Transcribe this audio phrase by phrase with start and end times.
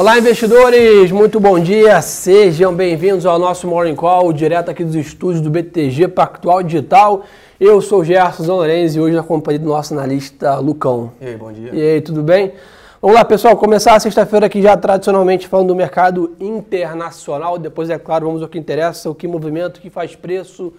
[0.00, 1.12] Olá, investidores!
[1.12, 2.00] Muito bom dia!
[2.00, 7.24] Sejam bem-vindos ao nosso Morning Call, direto aqui dos estúdios do BTG Pactual Digital.
[7.60, 11.12] Eu sou o Gerson Zanorenzi e hoje na companhia do nosso analista Lucão.
[11.20, 11.70] E aí, bom dia.
[11.74, 12.54] E aí, tudo bem?
[13.02, 17.58] Vamos lá, pessoal, começar a sexta-feira aqui já tradicionalmente falando do mercado internacional.
[17.58, 20.72] Depois, é claro, vamos ao que interessa, o que movimento, o que faz preço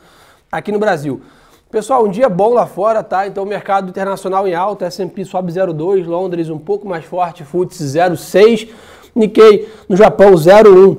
[0.51, 1.21] aqui no Brasil.
[1.69, 3.27] Pessoal, um dia bom lá fora, tá?
[3.27, 8.67] Então, mercado internacional em alta, S&P sobe 0,2, Londres um pouco mais forte, FTSE 0,6,
[9.15, 10.97] Nikkei no Japão 0,1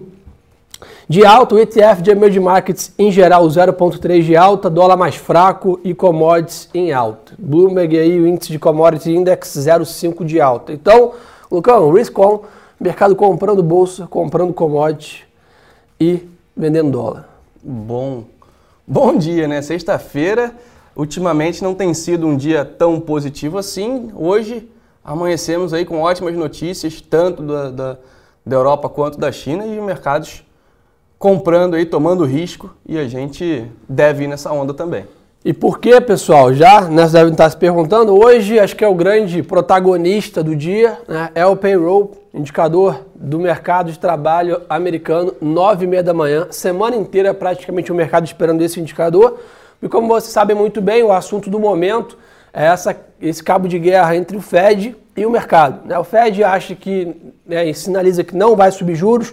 [1.09, 5.79] de alta, o ETF de emerging markets em geral 0,3 de alta, dólar mais fraco
[5.85, 7.35] e commodities em alta.
[7.39, 10.73] Bloomberg aí o índice de commodity index 0,5 de alta.
[10.73, 11.13] Então,
[11.51, 12.41] Lucão, risk on,
[12.81, 15.27] mercado comprando bolsa, comprando commodity
[16.01, 17.29] e vendendo dólar.
[17.63, 18.25] Bom,
[18.87, 19.61] bom dia, né?
[19.61, 20.55] Sexta-feira,
[20.97, 24.11] ultimamente não tem sido um dia tão positivo assim.
[24.15, 24.67] Hoje
[25.05, 27.99] amanhecemos aí com ótimas notícias, tanto da, da,
[28.45, 30.45] da Europa quanto da China, e mercados
[31.19, 35.05] comprando aí, tomando risco, e a gente deve ir nessa onda também.
[35.45, 36.55] E por que, pessoal?
[36.55, 38.15] Já né, vocês devem estar se perguntando.
[38.15, 43.41] Hoje, acho que é o grande protagonista do dia, né, é o payroll, indicador do
[43.41, 46.47] mercado de trabalho americano, nove e meia da manhã.
[46.51, 49.41] Semana inteira, praticamente, o mercado esperando esse indicador.
[49.83, 52.17] E como vocês sabem muito bem, o assunto do momento
[52.53, 55.87] é essa, esse cabo de guerra entre o Fed e o mercado.
[55.87, 55.99] Né?
[55.99, 59.33] O Fed acha que, né, sinaliza que não vai subir juros,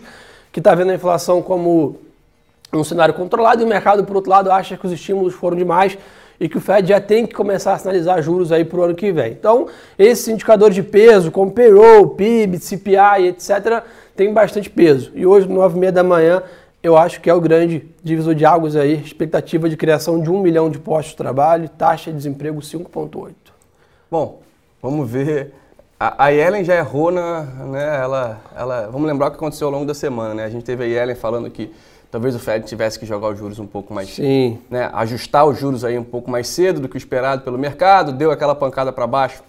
[0.51, 1.99] que está vendo a inflação como
[2.71, 5.97] um cenário controlado, e o mercado, por outro lado, acha que os estímulos foram demais
[6.39, 8.95] e que o Fed já tem que começar a sinalizar juros aí para o ano
[8.95, 9.33] que vem.
[9.33, 9.67] Então,
[9.97, 13.83] esses indicadores de peso, como payroll, PIB, CPI, etc.,
[14.15, 15.11] tem bastante peso.
[15.15, 16.41] E hoje, 9h30 da manhã,
[16.81, 20.41] eu acho que é o grande divisor de águas aí, expectativa de criação de um
[20.41, 23.33] milhão de postos de trabalho, taxa de desemprego 5,8.
[24.09, 24.39] Bom,
[24.81, 25.53] vamos ver.
[25.99, 29.73] A, a Yellen já errou na, né, ela, ela, vamos lembrar o que aconteceu ao
[29.73, 30.45] longo da semana, né?
[30.45, 31.69] A gente teve a Yellen falando que
[32.09, 34.59] talvez o Fed tivesse que jogar os juros um pouco mais, Sim.
[34.69, 38.13] né, ajustar os juros aí um pouco mais cedo do que o esperado pelo mercado,
[38.13, 39.43] deu aquela pancada para baixo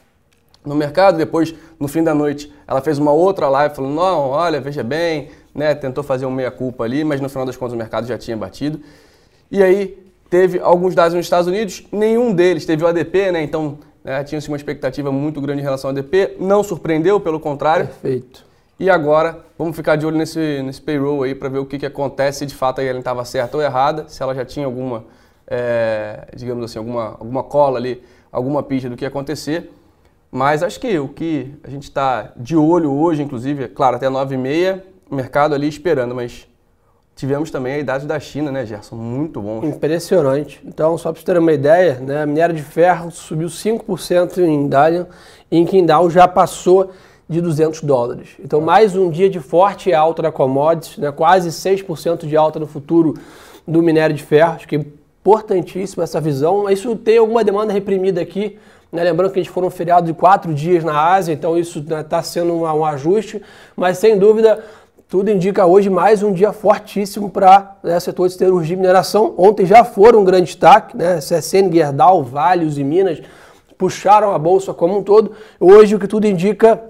[0.64, 4.60] no mercado, depois no fim da noite ela fez uma outra live falando, não, olha,
[4.60, 8.06] veja bem, né, tentou fazer um meia-culpa ali, mas no final das contas o mercado
[8.06, 8.80] já tinha batido.
[9.50, 13.78] E aí teve alguns dados nos Estados Unidos, nenhum deles teve o ADP, né, então
[14.04, 17.86] né, tinha-se uma expectativa muito grande em relação ao ADP, não surpreendeu, pelo contrário.
[17.86, 18.44] Perfeito.
[18.78, 21.84] E agora vamos ficar de olho nesse, nesse payroll aí para ver o que, que
[21.84, 25.04] acontece, se de fato a Yellen estava certa ou errada, se ela já tinha alguma,
[25.46, 28.02] é, digamos assim, alguma, alguma cola ali,
[28.32, 29.70] alguma pista do que ia acontecer.
[30.32, 34.08] Mas acho que o que a gente está de olho hoje, inclusive, é claro, até
[34.08, 36.46] 9h30, mercado ali esperando, mas
[37.16, 38.96] tivemos também a idade da China, né, Gerson?
[38.96, 39.64] Muito bom.
[39.64, 40.60] Impressionante.
[40.64, 44.68] Então, só para você ter uma ideia, né, a minério de ferro subiu 5% em
[44.68, 45.06] Dalian,
[45.50, 46.92] e em Qingdao já passou
[47.28, 48.30] de 200 dólares.
[48.40, 52.66] Então, mais um dia de forte alta da commodities, né, quase 6% de alta no
[52.66, 53.14] futuro
[53.66, 54.54] do minério de ferro.
[54.54, 56.68] Acho que é importantíssima essa visão.
[56.68, 58.58] Isso tem alguma demanda reprimida aqui,
[58.92, 59.04] né?
[59.04, 62.16] Lembrando que a gente foram um feriado de quatro dias na Ásia, então isso está
[62.16, 63.40] né, sendo um, um, ajuste,
[63.76, 64.64] mas sem dúvida
[65.10, 69.34] tudo indica hoje mais um dia fortíssimo para né, setor de siderurgia e mineração.
[69.36, 71.16] Ontem já foram um grande destaque, né?
[71.16, 73.20] CSN, Gerdau, Vales e Minas
[73.76, 75.32] puxaram a bolsa como um todo.
[75.58, 76.80] Hoje o que tudo indica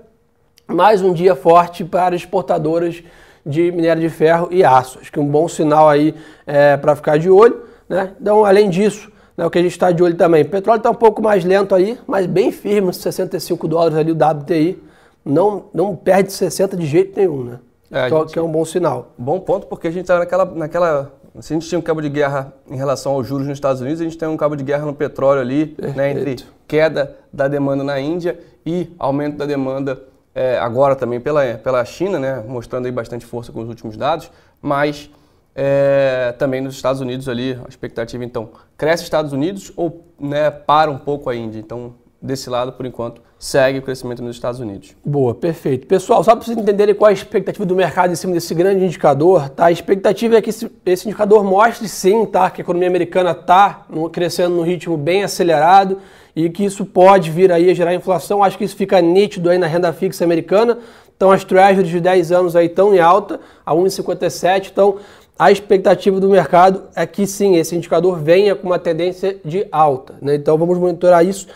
[0.67, 3.03] mais um dia forte para exportadoras
[3.45, 4.99] de minério de ferro e aço.
[5.01, 6.15] Acho que um bom sinal aí
[6.47, 7.63] é, para ficar de olho.
[7.89, 8.13] Né?
[8.21, 10.45] Então, além disso, né, o que a gente está de olho também.
[10.45, 14.83] Petróleo está um pouco mais lento aí, mas bem firme, 65 dólares ali o WTI.
[15.25, 17.59] Não, não perde 60 de jeito nenhum, né?
[17.91, 19.13] É, então, gente, que é um bom sinal.
[19.19, 21.13] Bom ponto, porque a gente está naquela, naquela.
[21.41, 24.01] Se a gente tinha um cabo de guerra em relação aos juros nos Estados Unidos,
[24.01, 27.83] a gente tem um cabo de guerra no petróleo ali, né, entre queda da demanda
[27.83, 30.03] na Índia e aumento da demanda
[30.35, 34.31] é, agora também pela, pela China, né, mostrando aí bastante força com os últimos dados,
[34.61, 35.11] mas
[35.55, 40.91] é, também nos Estados Unidos ali, a expectativa então, cresce Estados Unidos ou né, para
[40.91, 41.59] um pouco a Índia?
[41.59, 44.95] Então, desse lado, por enquanto, segue o crescimento nos Estados Unidos.
[45.05, 45.87] Boa, perfeito.
[45.87, 48.85] Pessoal, só para vocês entenderem qual é a expectativa do mercado em cima desse grande
[48.85, 49.67] indicador, tá?
[49.67, 52.51] A expectativa é que esse, esse indicador mostre sim, tá?
[52.51, 55.99] Que a economia americana está crescendo num ritmo bem acelerado
[56.37, 58.45] e que isso pode vir aí a gerar inflação.
[58.45, 60.79] Acho que isso fica nítido aí na renda fixa americana.
[61.17, 64.71] Então as treasuries de 10 anos aí estão em alta, a 1,57.
[64.71, 64.97] Então
[65.39, 70.15] a expectativa do mercado é que sim, esse indicador venha com uma tendência de alta.
[70.21, 70.35] Né?
[70.35, 71.47] Então vamos monitorar isso.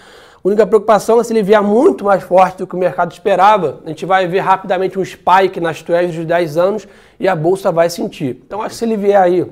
[0.44, 3.80] A única preocupação é se ele vier muito mais forte do que o mercado esperava,
[3.82, 6.88] a gente vai ver rapidamente um spike nas treasuries de 10 anos
[7.18, 8.42] e a bolsa vai sentir.
[8.46, 9.46] Então acho que se ele vier aí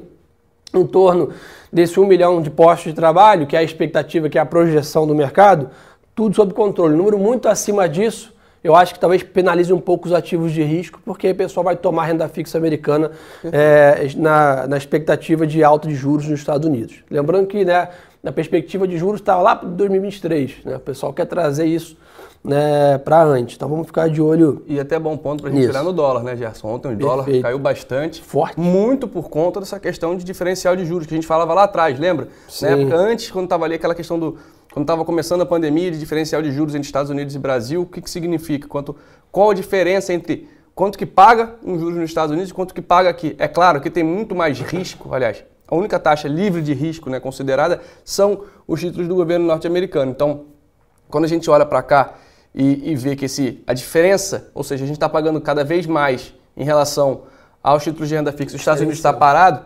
[0.75, 1.31] em torno
[1.73, 5.07] desse 1 milhão de postos de trabalho, que é a expectativa, que é a projeção
[5.07, 5.71] do mercado,
[6.15, 6.95] tudo sob controle.
[6.95, 8.31] número muito acima disso,
[8.63, 11.75] eu acho que talvez penalize um pouco os ativos de risco, porque o pessoal vai
[11.75, 13.13] tomar renda fixa americana
[13.51, 17.03] é, na, na expectativa de alta de juros nos Estados Unidos.
[17.11, 17.89] Lembrando que né,
[18.23, 20.65] na perspectiva de juros estava lá para 2023.
[20.65, 20.77] Né?
[20.77, 21.97] O pessoal quer trazer isso
[22.45, 23.57] né, para antes.
[23.57, 24.63] Então vamos ficar de olho.
[24.67, 26.69] E até bom ponto para a gente tirar no dólar, né, Gerson?
[26.69, 28.23] Ontem o dólar caiu bastante.
[28.23, 28.59] Forte.
[28.59, 31.99] Muito por conta dessa questão de diferencial de juros que a gente falava lá atrás,
[31.99, 32.29] lembra?
[32.49, 32.67] Sim.
[32.67, 34.39] Na época antes, quando estava ali aquela questão do.
[34.73, 37.87] Quando estava começando a pandemia de diferencial de juros entre Estados Unidos e Brasil, o
[37.87, 38.67] que, que significa?
[38.67, 38.97] Quanto,
[39.31, 42.81] qual a diferença entre quanto que paga um juros nos Estados Unidos e quanto que
[42.81, 43.37] paga aqui?
[43.39, 47.19] É claro que tem muito mais risco, aliás, a única taxa livre de risco né,
[47.19, 50.11] considerada são os títulos do governo norte-americano.
[50.11, 50.45] Então,
[51.09, 52.15] quando a gente olha para cá
[52.55, 55.87] e, e ver que esse, a diferença, ou seja, a gente está pagando cada vez
[55.87, 57.23] mais em relação
[57.63, 59.65] aos títulos de renda fixa, os Estados Unidos está parado,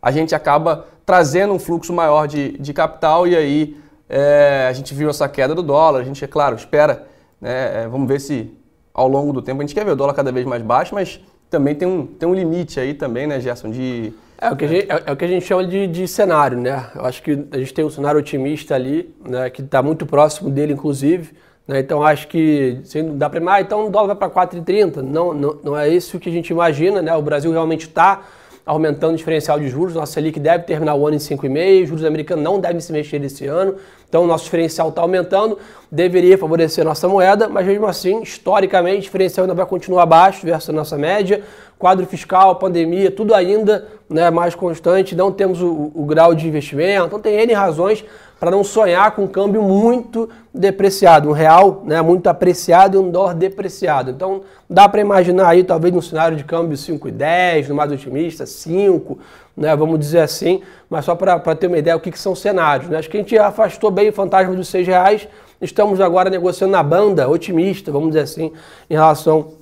[0.00, 3.76] a gente acaba trazendo um fluxo maior de, de capital e aí
[4.08, 7.06] é, a gente viu essa queda do dólar, a gente, é claro, espera,
[7.40, 8.52] né, é, vamos ver se
[8.92, 11.20] ao longo do tempo a gente quer ver o dólar cada vez mais baixo, mas
[11.48, 14.12] também tem um, tem um limite aí também, né, Gerson, de...
[14.40, 16.56] É o que a gente, é, é o que a gente chama de, de cenário,
[16.58, 16.86] né?
[16.94, 20.48] Eu acho que a gente tem um cenário otimista ali, né, que está muito próximo
[20.48, 21.32] dele, inclusive,
[21.68, 21.80] né?
[21.80, 25.02] Então acho que assim, dá para ah, então o dólar vai para 4,30.
[25.02, 27.14] Não, não, não é isso que a gente imagina, né?
[27.14, 28.22] O Brasil realmente está
[28.64, 29.94] aumentando o diferencial de juros.
[29.94, 33.46] Nossa Selic deve terminar o ano em 5,5, juros americanos não devem se mexer esse
[33.46, 33.76] ano.
[34.10, 35.56] Então, nosso diferencial está aumentando,
[35.90, 40.68] deveria favorecer nossa moeda, mas mesmo assim, historicamente, o diferencial ainda vai continuar abaixo versus
[40.68, 41.44] a nossa média.
[41.78, 47.06] Quadro fiscal, pandemia, tudo ainda né, mais constante, não temos o, o grau de investimento,
[47.06, 48.04] então tem N razões
[48.40, 53.10] para não sonhar com um câmbio muito depreciado, um real né, muito apreciado e um
[53.10, 54.10] dólar depreciado.
[54.10, 59.18] Então dá para imaginar aí talvez um cenário de câmbio 5,10, no mais otimista, 5,
[59.60, 62.88] né, vamos dizer assim, mas só para ter uma ideia o que, que são cenários.
[62.88, 62.96] Né?
[62.96, 65.28] Acho que a gente afastou bem o fantasma dos 6 reais,
[65.60, 68.52] estamos agora negociando na banda otimista, vamos dizer assim,
[68.88, 69.52] em relação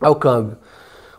[0.00, 0.56] ao câmbio.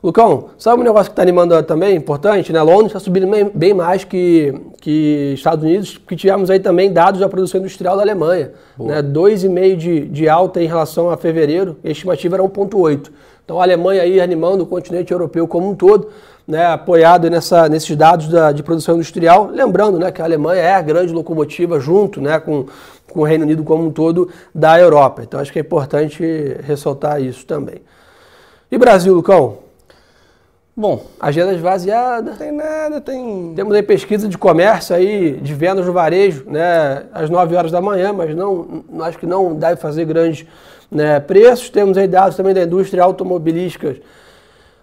[0.03, 2.61] Lucão, sabe um negócio que está animando também, importante, né?
[2.61, 7.27] Londres está subindo bem mais que, que Estados Unidos, porque tivemos aí também dados da
[7.27, 8.51] produção industrial da Alemanha.
[8.77, 9.01] Né?
[9.01, 13.09] 2,5% de, de alta em relação a fevereiro, a estimativa era 1,8%.
[13.49, 16.09] Então a Alemanha aí animando o continente europeu como um todo,
[16.47, 16.67] né?
[16.67, 19.49] apoiado nessa, nesses dados da, de produção industrial.
[19.51, 22.67] Lembrando né, que a Alemanha é a grande locomotiva junto né, com,
[23.11, 25.23] com o Reino Unido como um todo da Europa.
[25.23, 26.23] Então acho que é importante
[26.61, 27.81] ressaltar isso também.
[28.71, 29.68] E Brasil, Lucão?
[30.79, 32.31] Bom, agenda esvaziada.
[32.31, 33.51] Não tem nada, tem.
[33.53, 37.81] Temos aí pesquisa de comércio aí, de vendas no varejo, né, às 9 horas da
[37.81, 40.47] manhã, mas não, acho que não deve fazer grandes
[40.89, 41.69] né, preços.
[41.69, 43.97] Temos aí dados também da indústria automobilística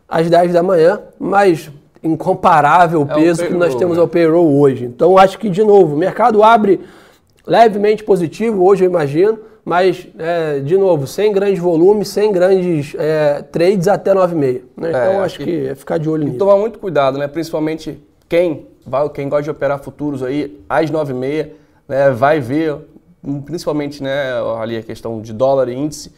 [0.06, 1.70] às 10 da manhã, mas
[2.02, 4.02] incomparável o peso é o que nós temos né?
[4.02, 4.84] ao payroll hoje.
[4.84, 6.78] Então acho que, de novo, o mercado abre
[7.46, 13.42] levemente positivo hoje, eu imagino mas, é, de novo, sem grandes volumes, sem grandes é,
[13.42, 14.62] trades até 9,5.
[14.76, 14.90] Né?
[14.90, 16.38] Então, é, acho que, é ficar de olho nisso.
[16.38, 17.26] Tomar muito cuidado, né?
[17.26, 21.48] principalmente quem, vai, quem gosta de operar futuros aí, às 9,5,
[21.88, 22.76] né, vai ver,
[23.44, 26.12] principalmente né, ali a questão de dólar e índice,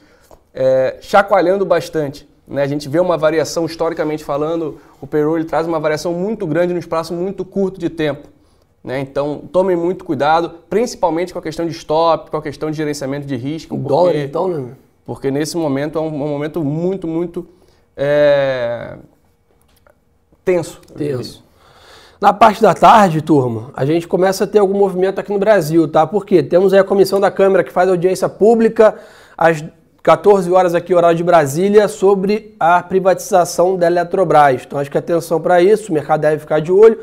[0.52, 2.28] é, chacoalhando bastante.
[2.46, 2.62] Né?
[2.62, 6.74] A gente vê uma variação, historicamente falando, o payroll ele traz uma variação muito grande
[6.74, 8.28] no espaço muito curto de tempo.
[8.82, 9.00] Né?
[9.00, 13.26] Então, tomem muito cuidado, principalmente com a questão de stop, com a questão de gerenciamento
[13.26, 13.74] de risco.
[13.74, 14.72] O porque, dólar, então, né?
[15.04, 17.46] Porque nesse momento é um, um momento muito, muito
[17.96, 18.96] é,
[20.44, 20.80] tenso.
[20.96, 21.44] Tenso.
[22.20, 25.86] Na parte da tarde, turma, a gente começa a ter algum movimento aqui no Brasil,
[25.86, 26.06] tá?
[26.06, 28.96] Porque temos aí a comissão da Câmara que faz audiência pública
[29.36, 29.64] às
[30.02, 34.62] 14 horas aqui, horário de Brasília, sobre a privatização da Eletrobras.
[34.66, 36.98] Então, acho que atenção para isso, o mercado deve ficar de olho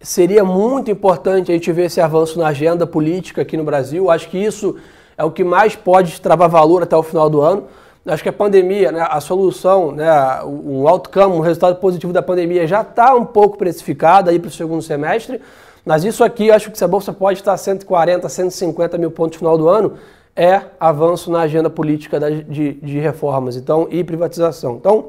[0.00, 4.10] seria muito importante a gente ver esse avanço na agenda política aqui no Brasil.
[4.10, 4.76] Acho que isso
[5.16, 7.64] é o que mais pode travar valor até o final do ano.
[8.06, 10.10] Acho que a pandemia, né, a solução, né,
[10.44, 14.50] um outcome, um resultado positivo da pandemia já está um pouco precificado aí para o
[14.50, 15.38] segundo semestre,
[15.84, 19.38] mas isso aqui, acho que se a Bolsa pode estar 140, 150 mil pontos no
[19.40, 19.94] final do ano,
[20.34, 24.76] é avanço na agenda política de, de reformas então, e privatização.
[24.76, 25.08] Então,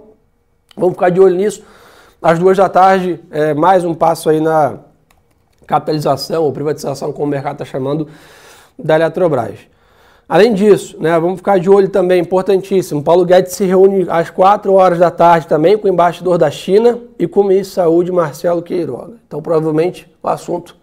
[0.75, 1.63] vamos ficar de olho nisso.
[2.21, 4.75] Às duas da tarde, é, mais um passo aí na
[5.65, 8.07] capitalização ou privatização, como o mercado está chamando,
[8.77, 9.57] da Eletrobras.
[10.29, 14.71] Além disso, né, vamos ficar de olho também, importantíssimo, Paulo Guedes se reúne às 4
[14.71, 18.11] horas da tarde também com o embaixador da China e com o ministro de Saúde,
[18.11, 19.15] Marcelo Queiroga.
[19.25, 20.75] Então, provavelmente, o assunto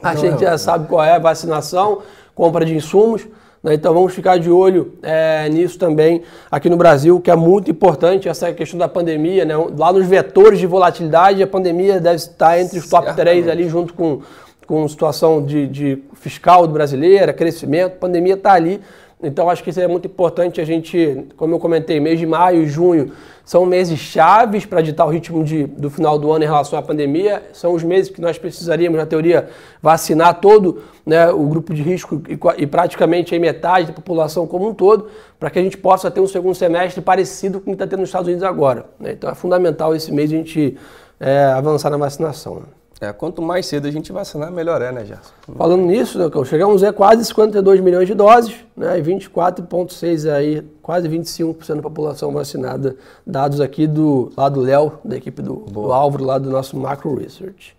[0.00, 2.02] a Não gente é, já sabe qual é, vacinação,
[2.36, 3.32] compra de insumos, né?
[3.72, 8.28] Então vamos ficar de olho é, nisso também aqui no Brasil, que é muito importante
[8.28, 9.44] essa questão da pandemia.
[9.46, 9.54] Né?
[9.78, 13.94] Lá nos vetores de volatilidade, a pandemia deve estar entre os top 3 ali, junto
[13.94, 14.20] com,
[14.66, 17.94] com situação de, de fiscal do brasileiro, crescimento.
[17.94, 18.82] A pandemia está ali
[19.22, 22.64] Então acho que isso é muito importante a gente, como eu comentei, mês de maio
[22.64, 23.12] e junho
[23.44, 26.82] são meses chaves para ditar o ritmo de, do final do ano em relação à
[26.82, 27.42] pandemia.
[27.52, 29.50] São os meses que nós precisaríamos, na teoria,
[29.82, 34.72] vacinar todo né, o grupo de risco e, e praticamente metade da população como um
[34.72, 35.08] todo,
[35.38, 38.00] para que a gente possa ter um segundo semestre parecido com o que está tendo
[38.00, 38.86] nos Estados Unidos agora.
[38.98, 39.12] Né?
[39.12, 40.78] Então é fundamental esse mês a gente
[41.20, 42.62] é, avançar na vacinação.
[43.00, 45.32] É, quanto mais cedo a gente vacinar, melhor é, né, Gerson?
[45.56, 51.08] Falando nisso, né, chegamos a quase 52 milhões de doses, né, e 24,6 aí, quase
[51.08, 52.96] 25% da população vacinada,
[53.26, 57.14] dados aqui do lá do Léo, da equipe do, do Álvaro, lá do nosso Macro
[57.16, 57.76] Research.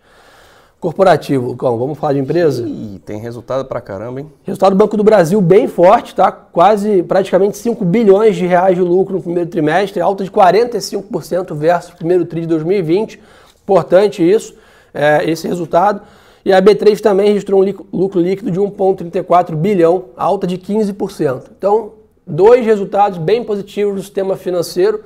[0.81, 2.63] Corporativo, Lucão, vamos falar de empresa?
[2.67, 4.31] Ih, tem resultado pra caramba, hein?
[4.43, 6.31] Resultado do Banco do Brasil bem forte, tá?
[6.31, 11.91] Quase, praticamente 5 bilhões de reais de lucro no primeiro trimestre, alta de 45% versus
[11.93, 13.19] o primeiro tri de 2020.
[13.63, 14.53] Importante isso
[14.95, 16.01] é, esse resultado.
[16.45, 21.45] E a B3 também registrou um lucro líquido de 1,34 bilhão, alta de 15%.
[21.57, 21.93] Então,
[22.25, 25.03] dois resultados bem positivos do sistema financeiro.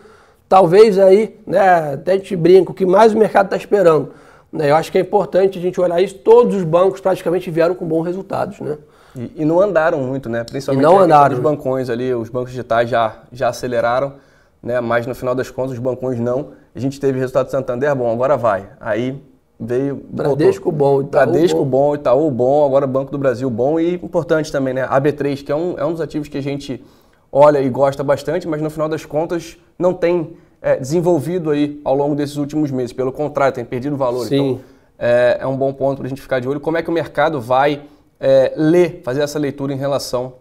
[0.47, 4.11] Talvez aí, né, até a gente brinca, o que mais o mercado está esperando.
[4.51, 4.69] Né?
[4.69, 6.15] Eu acho que é importante a gente olhar isso.
[6.15, 8.77] Todos os bancos praticamente vieram com bons resultados, né?
[9.15, 10.43] E, e não andaram muito, né?
[10.43, 11.35] Principalmente e não andaram.
[11.35, 14.13] os bancões ali, os bancos digitais já, já aceleraram,
[14.61, 14.79] né?
[14.81, 16.51] Mas no final das contas os bancões não.
[16.75, 18.69] A gente teve resultado do Santander, bom, agora vai.
[18.79, 19.21] Aí
[19.59, 20.01] veio.
[20.09, 21.95] Bradesco bom, Itaú Bradesco bom.
[21.95, 24.85] Itaú bom, agora Banco do Brasil bom e importante também, né?
[24.87, 26.83] A B3, que é um, é um dos ativos que a gente
[27.31, 31.95] olha e gosta bastante, mas no final das contas não tem é, desenvolvido aí ao
[31.95, 32.93] longo desses últimos meses.
[32.93, 34.25] Pelo contrário, tem perdido valor.
[34.25, 34.51] Sim.
[34.51, 34.61] Então
[34.99, 36.59] é, é um bom ponto para a gente ficar de olho.
[36.59, 37.83] Como é que o mercado vai
[38.19, 40.33] é, ler, fazer essa leitura em relação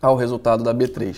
[0.00, 1.16] ao resultado da B3?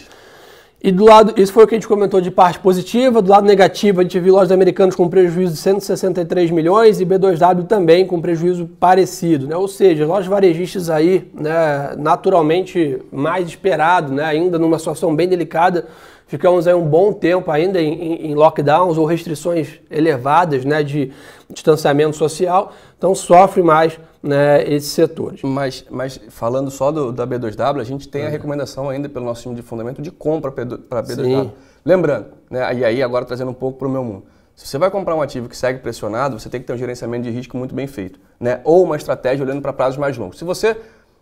[0.85, 3.47] E do lado, isso foi o que a gente comentou de parte positiva, do lado
[3.47, 8.21] negativo a gente viu lojas americanas com prejuízo de 163 milhões e B2W também com
[8.21, 9.57] prejuízo parecido, né?
[9.57, 15.87] Ou seja, lojas varejistas aí, né, naturalmente mais esperado, né, ainda numa situação bem delicada,
[16.27, 21.11] ficamos aí um bom tempo ainda em, em lockdowns ou restrições elevadas, né, de
[21.49, 25.43] distanciamento social, então sofre mais né, esses setores.
[25.43, 28.31] Mas, mas falando só do, da B2W, a gente tem a uhum.
[28.31, 31.25] recomendação ainda pelo nosso time de fundamento de compra para a B2W.
[31.25, 31.53] Sim.
[31.85, 34.25] Lembrando, né, e aí agora trazendo um pouco para o meu mundo.
[34.57, 37.25] Se você vai comprar um ativo que segue pressionado, você tem que ter um gerenciamento
[37.25, 38.19] de risco muito bem feito.
[38.41, 38.61] Né?
[38.65, 40.39] Ou uma estratégia olhando para prazos mais longos.
[40.39, 40.77] Se você.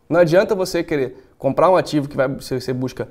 [0.09, 3.09] Não adianta você querer comprar um ativo que vai, você busca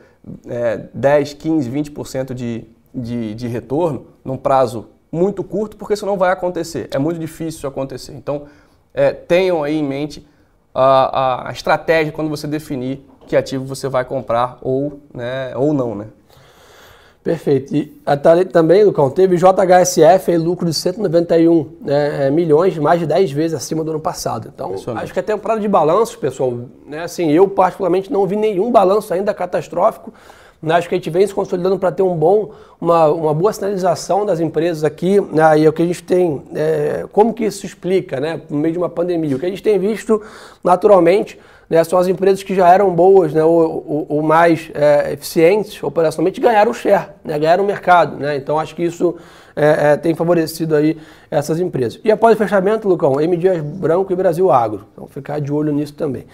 [0.48, 6.16] é, 10, 15, 20% de, de, de retorno num prazo muito curto, porque isso não
[6.16, 6.88] vai acontecer.
[6.92, 8.14] É muito difícil isso acontecer.
[8.14, 8.46] Então,
[8.94, 10.26] é, tenham aí em mente
[10.74, 15.96] a, a, estratégia quando você definir que ativo você vai comprar ou, né, ou não,
[15.96, 16.08] né?
[17.24, 17.76] Perfeito.
[17.76, 17.94] E
[18.52, 23.56] também, Lucão, teve JHSF aí, lucro de 191 né, é, milhões, mais de 10 vezes
[23.56, 24.52] acima do ano passado.
[24.54, 26.52] Então, acho que a temporada de balanços, pessoal,
[26.88, 30.12] né, assim, eu particularmente não vi nenhum balanço ainda catastrófico.
[30.62, 30.76] Né?
[30.76, 34.26] Acho que a gente vem se consolidando para ter um bom, uma, uma boa sinalização
[34.26, 35.60] das empresas aqui, né?
[35.60, 38.42] e é o que a gente tem, é, como que isso explica, né?
[38.50, 39.36] no meio de uma pandemia.
[39.36, 40.22] O que a gente tem visto,
[40.64, 41.40] naturalmente,
[41.72, 45.82] né, são as empresas que já eram boas né, ou, ou, ou mais é, eficientes
[45.82, 48.18] operacionalmente ganharam share, né, ganharam o mercado.
[48.18, 48.36] Né?
[48.36, 49.16] Então acho que isso
[49.56, 50.98] é, é, tem favorecido aí
[51.30, 51.98] essas empresas.
[52.04, 53.38] E após o fechamento, Lucão, M.
[53.38, 54.86] Dias Branco e Brasil Agro.
[54.92, 56.26] Então ficar de olho nisso também.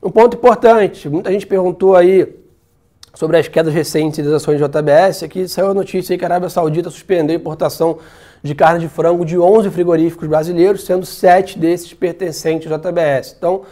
[0.00, 2.45] Um ponto importante, muita gente perguntou aí
[3.16, 6.50] sobre as quedas recentes das ações de JBS, aqui saiu a notícia que a Arábia
[6.50, 7.98] Saudita suspendeu a importação
[8.42, 13.34] de carne de frango de 11 frigoríficos brasileiros, sendo 7 desses pertencentes ao JBS.
[13.38, 13.62] Então,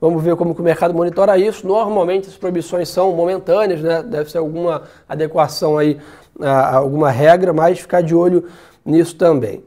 [0.00, 1.66] vamos ver como que o mercado monitora isso.
[1.66, 4.02] Normalmente as proibições são momentâneas, né?
[4.02, 5.98] deve ser alguma adequação aí
[6.40, 8.48] a alguma regra, mas ficar de olho
[8.84, 9.62] nisso também.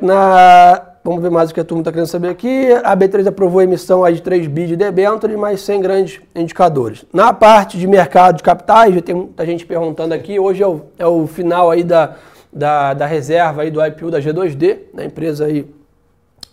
[0.00, 2.70] Na Vamos ver mais o que a turma está querendo saber aqui.
[2.84, 7.06] A B3 aprovou a emissão de 3 bi de debêntures, mas sem grandes indicadores.
[7.10, 10.38] Na parte de mercado de capitais, já tem muita gente perguntando aqui.
[10.38, 12.16] Hoje é o, é o final aí da,
[12.52, 15.66] da, da reserva aí do IPO da G2D, da empresa aí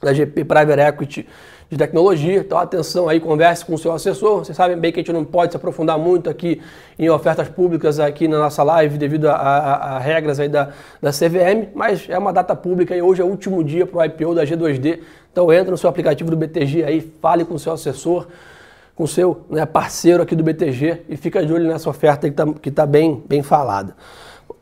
[0.01, 1.27] da GP Private Equity
[1.69, 2.39] de tecnologia.
[2.39, 4.39] Então, atenção aí, converse com o seu assessor.
[4.39, 6.62] Vocês sabem bem que a gente não pode se aprofundar muito aqui
[6.97, 10.69] em ofertas públicas aqui na nossa live devido a, a, a regras aí da,
[11.01, 14.05] da CVM, mas é uma data pública e hoje é o último dia para o
[14.05, 15.00] IPO da G2D.
[15.31, 18.27] Então, entra no seu aplicativo do BTG aí, fale com o seu assessor,
[18.95, 22.69] com o seu né, parceiro aqui do BTG e fica de olho nessa oferta que
[22.69, 23.95] está tá bem, bem falada.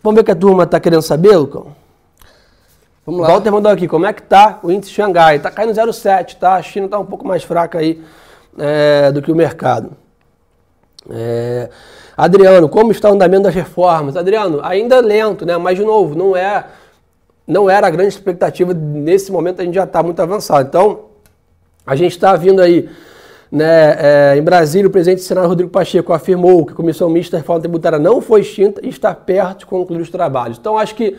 [0.03, 1.84] Vamos ver o que a turma está querendo saber, Lucão?
[3.05, 3.27] Vamos lá.
[3.27, 5.39] Walter mandou aqui, como é que tá o índice Xangai?
[5.39, 6.55] Tá caindo 0,7, tá?
[6.55, 8.01] A China tá um pouco mais fraca aí
[8.57, 9.91] é, do que o mercado.
[11.09, 11.69] É,
[12.17, 14.17] Adriano, como está o andamento das reformas?
[14.17, 15.55] Adriano, ainda lento, né?
[15.57, 16.65] Mas de novo, não é
[17.47, 20.67] não era a grande expectativa nesse momento, a gente já está muito avançado.
[20.67, 21.01] Então,
[21.85, 22.89] a gente está vindo aí
[23.51, 27.37] Né, é, em Brasília, o presidente do Senado, Rodrigo Pacheco, afirmou que a Comissão Mista
[27.37, 30.57] da Reforma Tributária não foi extinta e está perto de concluir os trabalhos.
[30.57, 31.15] Então, acho que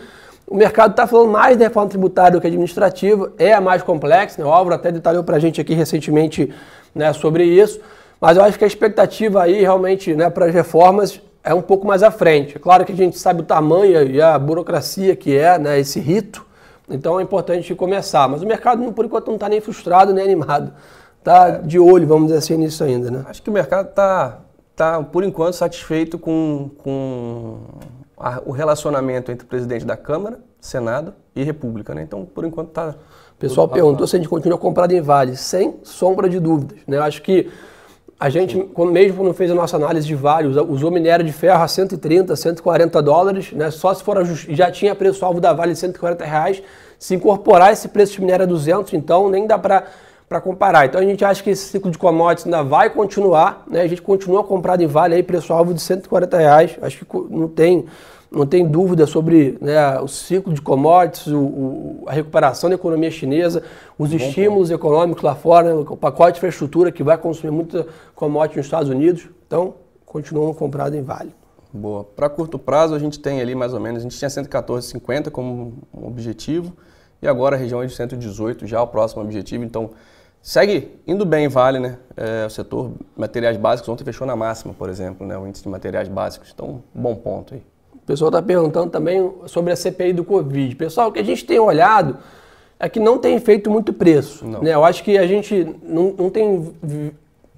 [0.48, 4.40] o mercado está falando mais da reforma tributária do que administrativa, é a mais complexa,
[4.40, 4.48] né?
[4.48, 6.52] o Álvaro até detalhou para a gente aqui recentemente
[6.94, 7.80] né, sobre isso,
[8.20, 11.86] mas eu acho que a expectativa aí realmente né, para as reformas é um pouco
[11.86, 12.56] mais à frente.
[12.56, 15.98] É claro que a gente sabe o tamanho e a burocracia que é né, esse
[15.98, 16.46] rito,
[16.88, 20.72] então é importante começar, mas o mercado por enquanto não está nem frustrado nem animado,
[21.18, 21.58] está é.
[21.58, 23.10] de olho, vamos dizer assim, nisso ainda.
[23.10, 23.24] Né?
[23.28, 24.38] Acho que o mercado está,
[24.76, 27.58] tá, por enquanto, satisfeito com, com
[28.16, 31.94] a, o relacionamento entre o presidente da Câmara, Senado e República.
[31.94, 32.02] Né?
[32.02, 32.90] Então, por enquanto, está.
[32.90, 36.78] O pessoal perguntou se a gente continua comprado em Vale, sem sombra de dúvidas.
[36.86, 36.96] Né?
[36.96, 37.50] Eu acho que
[38.18, 41.62] a gente, quando, mesmo quando fez a nossa análise de Vale, usou minério de ferro
[41.62, 43.70] a 130, 140 dólares, né?
[43.70, 44.16] só se for
[44.48, 46.62] já tinha preço-alvo da Vale de 140 reais.
[46.98, 49.84] Se incorporar esse preço de minério a 200, então nem dá para
[50.28, 50.86] para comparar.
[50.86, 53.82] Então a gente acha que esse ciclo de commodities ainda vai continuar, né?
[53.82, 56.76] A gente continua comprado em Vale aí preço-alvo de 140 reais.
[56.82, 57.86] Acho que não tem
[58.28, 63.10] não tem dúvida sobre né, o ciclo de commodities, o, o, a recuperação da economia
[63.10, 63.62] chinesa,
[63.96, 64.80] os Bom estímulos ponto.
[64.80, 68.90] econômicos lá fora, né, o pacote de infraestrutura que vai consumir muita commodity nos Estados
[68.90, 69.28] Unidos.
[69.46, 71.34] Então, continuam comprados em Vale.
[71.72, 72.04] Boa.
[72.04, 75.74] Para curto prazo, a gente tem ali mais ou menos, a gente tinha 114,50 como
[75.94, 76.72] um objetivo
[77.22, 79.64] e agora a região é de 118 já o próximo objetivo.
[79.64, 79.90] Então,
[80.46, 81.98] segue indo bem Vale, né?
[82.16, 85.36] É, o setor materiais básicos ontem fechou na máxima, por exemplo, né?
[85.36, 86.52] O índice de materiais básicos.
[86.54, 87.62] Então, bom ponto aí.
[87.92, 90.76] O pessoal está perguntando também sobre a CPI do Covid.
[90.76, 92.18] Pessoal, o que a gente tem olhado
[92.78, 94.46] é que não tem feito muito preço.
[94.46, 94.72] Né?
[94.72, 96.72] Eu acho que a gente não, não tem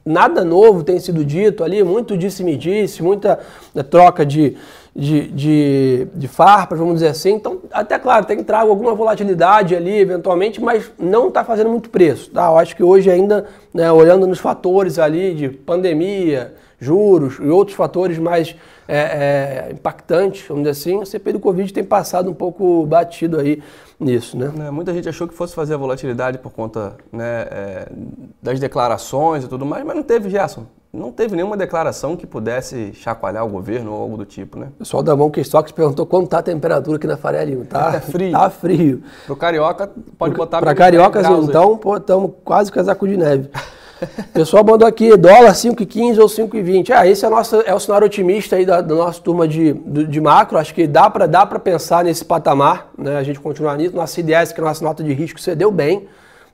[0.08, 3.38] nada novo tem sido dito ali, muito disse-me-disse, muita
[3.74, 4.56] né, troca de,
[4.98, 7.34] de, de, de, farpas, vamos dizer assim.
[7.34, 11.88] Então, até claro, tem que trago alguma volatilidade ali, eventualmente, mas não está fazendo muito
[11.88, 12.32] preço.
[12.32, 12.46] Tá?
[12.46, 17.76] Eu acho que hoje ainda, né, olhando nos fatores ali de pandemia, juros e outros
[17.76, 18.56] fatores mais
[18.88, 23.38] é, é, impactantes, vamos dizer assim, o CPI do Covid tem passado um pouco batido
[23.38, 23.62] aí
[24.00, 24.52] nisso, né?
[24.66, 27.88] É, muita gente achou que fosse fazer a volatilidade por conta né, é,
[28.42, 30.66] das declarações e tudo mais, mas não teve, Gerson.
[30.90, 34.68] Não teve nenhuma declaração que pudesse chacoalhar o governo ou algo do tipo, né?
[34.76, 37.66] O pessoal da Mão Stock perguntou quanto está a temperatura aqui na Faria Lima.
[37.66, 38.32] Tá, é frio.
[38.32, 39.02] Tá frio.
[39.26, 40.60] Pro carioca, pode Pro, botar...
[40.60, 43.50] Para carioca, então, pô, estamos quase casaco de neve.
[44.00, 46.90] O pessoal mandou aqui dólar 5,15 ou 5,20.
[46.90, 50.06] Ah, esse é, nosso, é o cenário otimista aí da, da nossa turma de, de,
[50.06, 50.56] de, macro.
[50.56, 53.16] Acho que dá para dá pensar nesse patamar, né?
[53.18, 53.94] a gente continuar nisso.
[53.94, 56.08] Nossa IDS, que é a nossa nota de risco, cedeu bem.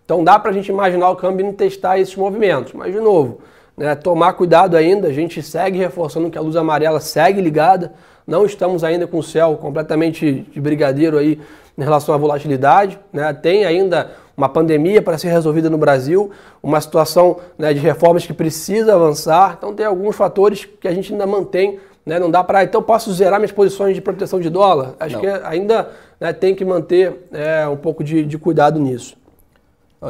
[0.04, 2.72] Então dá para a gente imaginar o câmbio e testar esses movimentos.
[2.72, 3.40] Mas, de novo,
[3.76, 5.08] né, tomar cuidado ainda.
[5.08, 7.92] A gente segue reforçando que a luz amarela segue ligada.
[8.26, 11.38] Não estamos ainda com o céu completamente de brigadeiro aí
[11.76, 12.98] em relação à volatilidade.
[13.12, 13.32] Né?
[13.32, 16.30] Tem ainda uma pandemia para ser resolvida no Brasil,
[16.62, 19.56] uma situação né, de reformas que precisa avançar.
[19.58, 21.78] Então tem alguns fatores que a gente ainda mantém.
[22.06, 22.18] Né?
[22.18, 22.64] Não dá para.
[22.64, 24.94] Então posso zerar minhas posições de proteção de dólar?
[25.00, 25.20] Acho Não.
[25.20, 29.16] que ainda né, tem que manter é, um pouco de, de cuidado nisso.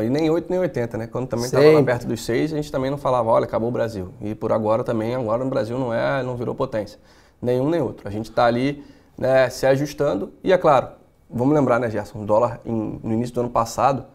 [0.03, 1.07] E nem 8 nem 80, né?
[1.07, 4.09] Quando também estava perto dos 6, a gente também não falava, olha, acabou o Brasil.
[4.21, 6.99] E por agora também, agora no Brasil não é, não virou potência.
[7.41, 8.09] Nenhum nem outro.
[8.09, 8.85] A gente está ali
[9.17, 10.33] né, se ajustando.
[10.43, 10.89] E é claro,
[11.31, 12.23] vamos lembrar, né, Gerson?
[12.23, 14.07] O dólar em, no início do ano passado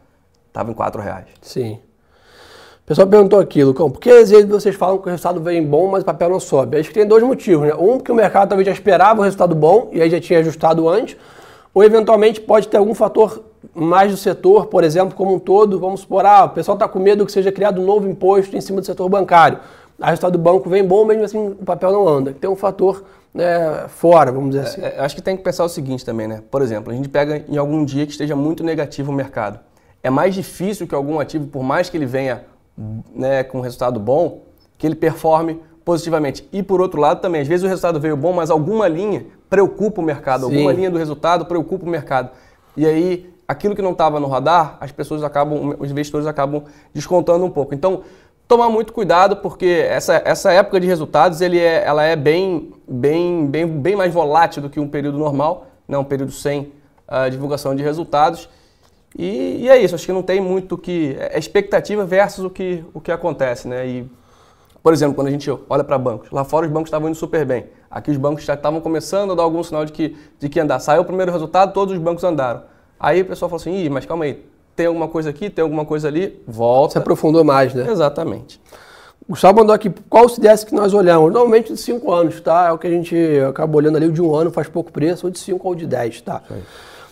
[0.47, 1.27] estava em 4 reais.
[1.41, 1.79] Sim.
[2.83, 5.63] O pessoal perguntou aqui, Lucão, por que às vezes vocês falam que o resultado vem
[5.63, 6.77] bom, mas o papel não sobe?
[6.77, 7.75] Acho que tem dois motivos, né?
[7.75, 10.89] Um, porque o mercado talvez já esperava o resultado bom e aí já tinha ajustado
[10.89, 11.15] antes,
[11.71, 16.01] ou eventualmente pode ter algum fator mais do setor, por exemplo, como um todo, vamos
[16.01, 18.81] supor, ah, o pessoal está com medo que seja criado um novo imposto em cima
[18.81, 19.59] do setor bancário.
[19.99, 22.33] O resultado do banco vem bom, mesmo assim o papel não anda.
[22.33, 24.81] Tem um fator né, fora, vamos dizer assim.
[24.81, 26.41] É, é, acho que tem que pensar o seguinte também, né?
[26.49, 29.59] Por exemplo, a gente pega em algum dia que esteja muito negativo o mercado
[30.01, 32.43] é mais difícil que algum ativo, por mais que ele venha
[33.13, 34.43] né, com um resultado bom,
[34.77, 36.47] que ele performe positivamente.
[36.51, 40.01] E por outro lado também, às vezes o resultado veio bom, mas alguma linha preocupa
[40.01, 40.53] o mercado, Sim.
[40.53, 42.29] alguma linha do resultado preocupa o mercado.
[42.77, 47.43] E aí, aquilo que não estava no radar, as pessoas acabam, os investidores acabam descontando
[47.43, 47.73] um pouco.
[47.73, 48.03] Então,
[48.47, 53.47] tomar muito cuidado porque essa, essa época de resultados ele é, ela é bem, bem,
[53.47, 55.97] bem, bem mais volátil do que um período normal, né?
[55.97, 56.71] um período sem
[57.07, 58.47] uh, divulgação de resultados.
[59.17, 61.17] E, e, é isso, acho que não tem muito que.
[61.19, 63.87] É expectativa versus o que, o que acontece, né?
[63.87, 64.11] E,
[64.83, 67.43] por exemplo, quando a gente olha para bancos, lá fora os bancos estavam indo super
[67.43, 67.65] bem.
[67.89, 70.79] Aqui os bancos já estavam começando a dar algum sinal de que, de que andar.
[70.79, 72.61] Saiu o primeiro resultado, todos os bancos andaram.
[72.99, 74.43] Aí o pessoal falou assim: Ih, mas calma aí,
[74.75, 76.93] tem alguma coisa aqui, tem alguma coisa ali, volta.
[76.93, 77.89] Se aprofundou mais, né?
[77.89, 78.59] Exatamente.
[79.27, 81.31] O Gustavo mandou aqui, qual o CDS que nós olhamos?
[81.31, 82.69] Normalmente de 5 anos, tá?
[82.69, 83.15] É o que a gente
[83.47, 85.85] acaba olhando ali, o de um ano faz pouco preço, ou de 5 ou de
[85.85, 86.41] 10, tá?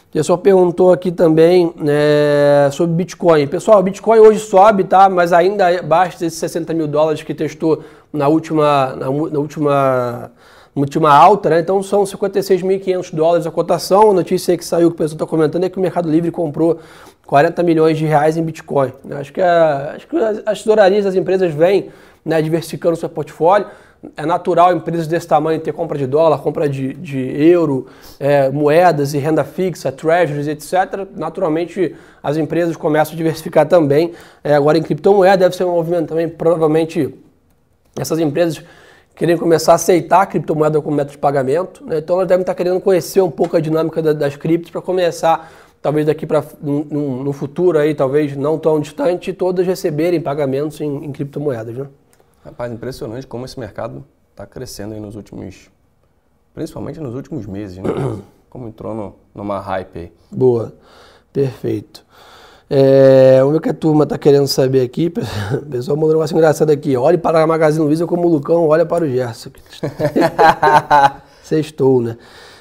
[0.09, 3.45] O pessoal perguntou aqui também é, sobre Bitcoin.
[3.45, 5.09] Pessoal, Bitcoin hoje sobe, tá?
[5.09, 10.31] Mas ainda é basta esses 60 mil dólares que testou na última, na, na última,
[10.81, 11.59] última alta, né?
[11.59, 14.11] Então são 56.500 dólares a cotação.
[14.11, 16.79] A notícia que saiu que o pessoal está comentando é que o Mercado Livre comprou
[17.25, 18.93] 40 milhões de reais em Bitcoin.
[19.11, 21.89] Acho que, a, acho que as tesourarias das empresas vêm
[22.23, 23.67] né, diversificando o seu portfólio
[24.15, 27.87] é natural empresas desse tamanho ter compra de dólar, compra de, de euro,
[28.19, 31.07] é, moedas e renda fixa, treasuries, etc.
[31.15, 34.13] Naturalmente, as empresas começam a diversificar também.
[34.43, 37.13] É, agora, em criptomoeda, deve ser um movimento também, provavelmente,
[37.99, 38.63] essas empresas
[39.17, 41.83] querem começar a aceitar a criptomoeda como método de pagamento.
[41.83, 41.97] Né?
[41.97, 45.51] Então, elas devem estar querendo conhecer um pouco a dinâmica da, das criptos para começar,
[45.81, 51.05] talvez daqui para no, no, futuro, aí, talvez não tão distante, todas receberem pagamentos em,
[51.05, 51.75] em criptomoedas.
[51.75, 51.87] Né?
[52.45, 55.71] Rapaz, impressionante como esse mercado está crescendo aí nos últimos.
[56.53, 57.89] Principalmente nos últimos meses, né?
[58.49, 60.11] Como entrou no, numa hype aí.
[60.31, 60.73] Boa,
[61.33, 62.05] perfeito.
[62.69, 65.07] É, o que a turma está querendo saber aqui,
[65.53, 66.97] o pessoal mandou um negócio engraçado aqui.
[66.97, 69.51] Olhe para a Magazine Luiza como o Lucão olha para o Gerson.
[71.41, 72.17] Sextou, né?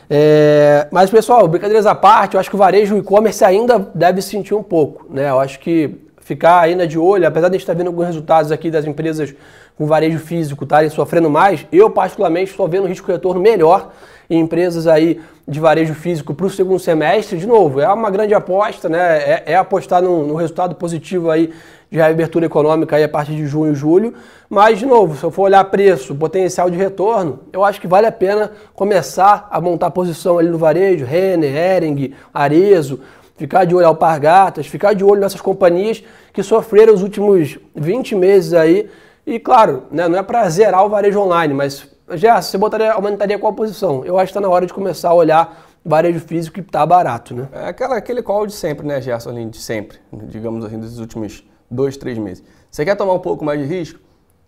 [0.09, 4.23] É, mas, pessoal, brincadeiras à parte, eu acho que o varejo e e-commerce ainda deve
[4.23, 5.05] sentir um pouco.
[5.11, 5.29] Né?
[5.29, 8.51] Eu acho que ficar ainda de olho, apesar de a gente estar vendo alguns resultados
[8.51, 9.33] aqui das empresas
[9.79, 13.93] com varejo físico estarem sofrendo mais, eu particularmente estou vendo risco retorno melhor
[14.29, 17.39] em empresas aí de varejo físico para o segundo semestre.
[17.39, 19.19] De novo, é uma grande aposta, né?
[19.19, 21.53] É, é apostar no, no, resultado positivo aí
[21.89, 24.12] de reabertura econômica aí a partir de junho e julho.
[24.51, 28.09] Mas, de novo, se eu for olhar preço, potencial de retorno, eu acho que vale
[28.09, 32.99] a pena começar a montar posição ali no varejo, Renner, Hering, Arezo,
[33.37, 38.53] ficar de olho Alpargatas, ficar de olho nessas companhias que sofreram os últimos 20 meses
[38.53, 38.88] aí
[39.27, 43.38] e claro, né, não é para zerar o varejo online, mas já você botaria, aumentaria
[43.38, 44.05] qual posição?
[44.05, 47.35] Eu acho que está na hora de começar a olhar varejo físico que está barato,
[47.35, 47.49] né?
[47.53, 51.96] É aquela, aquele call de sempre, né, Gerson, de sempre, digamos assim, dos últimos dois,
[51.96, 52.44] três meses.
[52.70, 53.99] Você quer tomar um pouco mais de risco?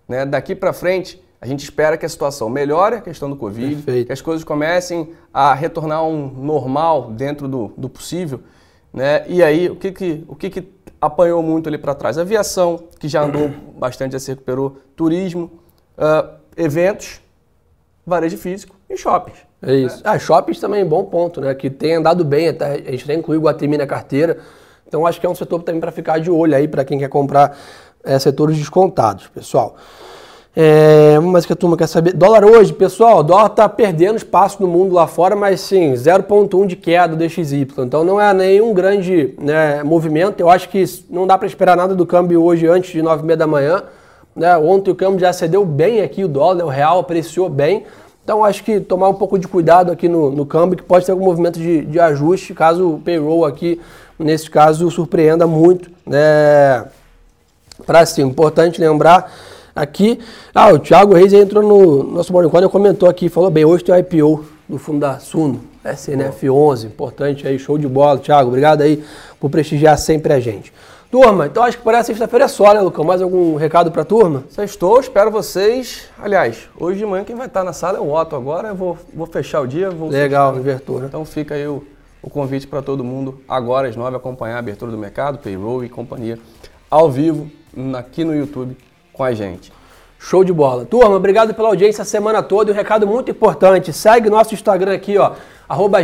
[0.09, 0.25] Né?
[0.25, 4.07] Daqui para frente, a gente espera que a situação melhore, a questão do Covid, Perfeito.
[4.07, 8.41] que as coisas comecem a retornar a um normal dentro do, do possível.
[8.93, 9.25] Né?
[9.29, 12.19] E aí, o que, que, o que, que apanhou muito ali para trás.
[12.19, 14.79] Aviação, que já andou bastante, já se recuperou.
[14.97, 15.51] Turismo,
[15.97, 17.21] uh, eventos,
[18.07, 19.39] varejo físico e shoppings.
[19.63, 20.01] É isso.
[20.05, 21.55] Ah, shoppings também é um bom ponto, né?
[21.55, 24.39] Que tem andado bem, até, a gente tem incluído o Guatemi na carteira.
[24.87, 27.09] Então acho que é um setor também para ficar de olho aí para quem quer
[27.09, 27.57] comprar
[28.05, 29.77] é, setores descontados, pessoal.
[30.61, 32.15] É, mas que a turma quer saber.
[32.15, 36.75] Dólar hoje, pessoal, dólar está perdendo espaço no mundo lá fora, mas sim, 0,1 de
[36.75, 37.69] queda do DXY.
[37.79, 40.41] Então não é nenhum grande né, movimento.
[40.41, 43.47] Eu acho que não dá para esperar nada do câmbio hoje antes de 9h30 da
[43.47, 43.85] manhã.
[44.35, 44.59] Né?
[44.59, 47.85] Ontem o câmbio já cedeu bem aqui, o dólar, o real apreciou bem.
[48.25, 51.13] Então acho que tomar um pouco de cuidado aqui no, no câmbio, que pode ter
[51.13, 53.81] algum movimento de, de ajuste, caso o payroll aqui,
[54.19, 55.89] nesse caso, surpreenda muito.
[56.05, 56.85] Né?
[57.87, 59.31] Para assim, importante lembrar
[59.79, 60.19] aqui.
[60.55, 63.85] Ah, o Thiago Reis entrou no nosso Morning Call e comentou aqui, falou bem, hoje
[63.85, 68.19] tem o IPO do fundo da Suno, SNF11, importante aí, show de bola.
[68.19, 69.03] Thiago, obrigado aí
[69.41, 70.73] por prestigiar sempre a gente.
[71.11, 73.03] Turma, então acho que parece sexta-feira é só, né, Lucão?
[73.03, 74.45] Mais algum recado pra turma?
[74.51, 76.07] Sextou, espero vocês.
[76.19, 78.69] Aliás, hoje de manhã quem vai estar na sala é o Otto agora.
[78.69, 79.89] Eu vou, vou fechar o dia.
[79.91, 81.07] Vou Legal, abertura.
[81.07, 81.83] Então fica aí o,
[82.21, 85.89] o convite para todo mundo agora às nove acompanhar a abertura do mercado, payroll e
[85.89, 86.39] companhia
[86.91, 87.51] ao vivo
[87.95, 88.77] aqui no YouTube
[89.19, 89.73] com a gente.
[90.19, 90.85] Show de bola.
[90.85, 92.71] Turma, obrigado pela audiência a semana toda.
[92.71, 95.33] E um recado muito importante, segue nosso Instagram aqui, ó,
[95.69, 95.99] arroba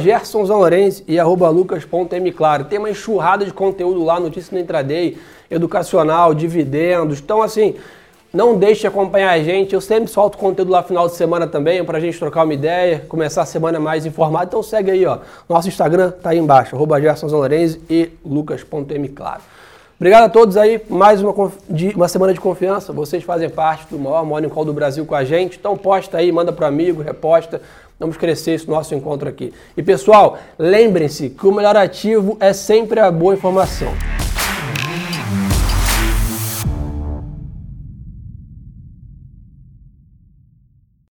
[1.06, 2.64] e arroba lucas.mclaro.
[2.64, 5.16] Tem uma enxurrada de conteúdo lá, notícias no intraday,
[5.50, 7.20] educacional, dividendos.
[7.20, 7.76] Então, assim,
[8.32, 9.74] não deixe de acompanhar a gente.
[9.74, 13.04] Eu sempre solto conteúdo lá final de semana também, para a gente trocar uma ideia,
[13.08, 14.46] começar a semana mais informado.
[14.46, 15.18] Então segue aí, ó.
[15.48, 19.53] Nosso Instagram tá aí embaixo, arroba e lucas.mclaro.
[19.96, 21.32] Obrigado a todos aí, mais uma,
[21.94, 22.92] uma semana de confiança.
[22.92, 25.56] Vocês fazem parte do maior Morning Call do Brasil com a gente.
[25.56, 27.62] Então posta aí, manda para amigo, reposta.
[27.98, 29.52] Vamos crescer esse nosso encontro aqui.
[29.76, 33.92] E pessoal, lembrem-se que o melhor ativo é sempre a boa informação.